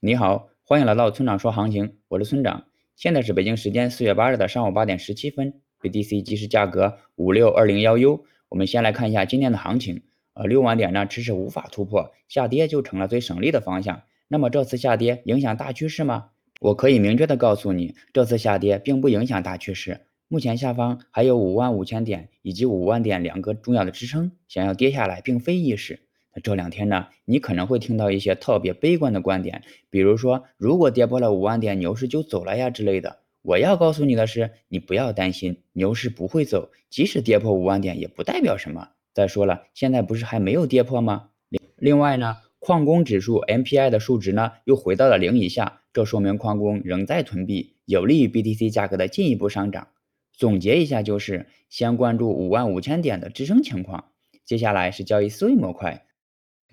[0.00, 2.66] 你好，欢迎来到村长说行情，我是村长。
[2.94, 8.24] 现在是北京时间四月八日的上午八点十七分，BTC 即时价格五六二零幺 U。
[8.48, 10.04] 我们先来看一下今天的行情。
[10.34, 14.02] 呃，六万点呢迟迟无法突破，下跌就成了最省力的方向。
[14.28, 16.28] 那么这次下跌影响大趋势吗？
[16.60, 20.02] 我可以明确的告诉你，这次下跌并不影响大趋势。
[20.28, 26.04] 目前下方还有五万五千点以及五万点两个重要的支撑，想要跌下来并非易事。
[26.42, 33.18] 这两天呢，你可能会听到一些特别悲观的观点，比如说如果跌破了五万点，牛市就走了呀之类的。
[33.42, 38.90] 我要告诉你的是，你不要担心，牛市不会走，即使跌破五万点也不代表什么。
[39.14, 41.30] 再说了，现在不是还没有跌破吗？
[41.76, 49.88] 另外呢，矿工指数 MPI 的数值呢又回到了零以下，这说明矿工仍在囤币，有利于 BTC 价格的进一步上涨。
[50.32, 54.12] 总结一下就是，先关注五万五千点的支撑情况，
[54.44, 56.04] 接下来是交易思维模块。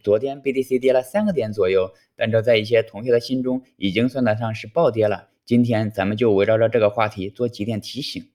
[0.05, 5.29] 昨天 BTC 跌了三个点左右，但这在一些同学的心中已经算得上是暴跌了。
[5.47, 8.29] 今天咱们就围绕着这个话题做几点提醒。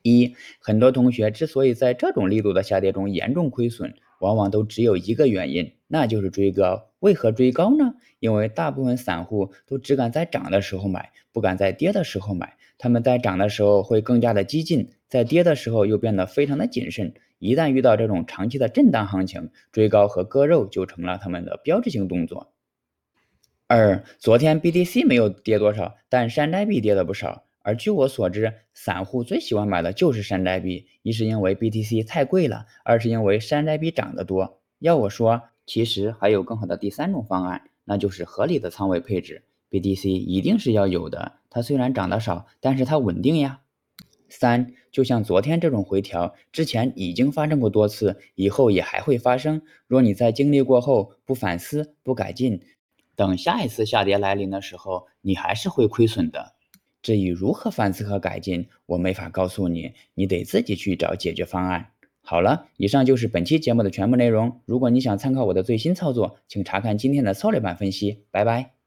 [0.00, 6.88] 一，很多同学之所以在这种力度的下跌中严重亏损，往往都只有一个原因，那就是追高。
[7.00, 7.92] 为何追高呢？
[8.18, 12.56] 因为大部分散户都只敢在涨的时候买，不敢在跌的时候买。
[12.78, 17.12] 他们在涨的时候会更加的激进，在跌的时候又变得非常的谨慎。
[17.38, 22.54] 一旦遇到这种长期的震荡行情，追高和割肉就成了他们的标志性动作。
[23.66, 27.44] 二，昨天 BTC 没有跌多少，但山寨币跌了不少。
[27.60, 34.62] 而据我所知，散户最喜欢买的就是山寨币，一是因为 BTC 太贵了，二是因为山寨币涨得多。
[34.78, 39.42] 要我说，其实还有更好的第三种方案，那就是合理的仓位配置。
[39.70, 43.58] BTC 一定是要有的，它虽然涨得少，但是它稳定呀。
[44.32, 49.60] 三，就像昨天这种回调，之前已经发生过多次，以后也还会发生。
[49.86, 52.62] 若你在经历过后不反思、不改进，
[53.14, 56.54] 等下一次下跌来临的时候，你还是会亏损的。
[57.02, 61.88] 至于如何反思和改进，我没法告诉你，你得自己去找解决方案。
[62.22, 64.60] 好了，以上就是本期节目的全部内容。
[64.64, 68.24] 如果你想参考我的最新操作，请查看今天的策略版分析。
[68.30, 68.81] 拜拜。